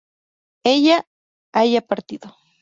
[0.63, 1.05] ella
[1.53, 2.35] haya partido